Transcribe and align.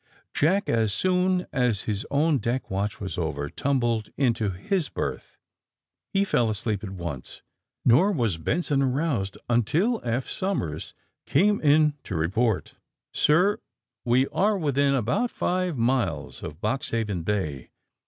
Jack, 0.33 0.67
as 0.67 0.91
soon 0.91 1.45
as 1.53 1.81
his 1.81 2.07
own 2.09 2.39
deck 2.39 2.71
watch 2.71 2.99
was 2.99 3.19
over, 3.19 3.51
tumbled 3.51 4.09
into 4.17 4.49
his 4.49 4.89
berth. 4.89 5.37
He 6.11 6.25
fell 6.25 6.49
asleep 6.49 6.83
at 6.83 6.89
once. 6.89 7.43
Nor 7.85 8.11
was 8.11 8.37
Benson 8.39 8.81
aronsed 8.81 9.37
nntil 9.47 10.01
Eph 10.03 10.27
Somers 10.27 10.95
came 11.27 11.61
in 11.61 11.93
to 12.05 12.15
report: 12.15 12.79
^^Sir, 13.13 13.57
we 14.03 14.25
are 14.29 14.57
within 14.57 14.95
abont 14.95 15.29
five 15.29 15.77
miles 15.77 16.41
of 16.41 16.59
Box 16.59 16.89
haven 16.89 17.21
Bay. 17.21 17.69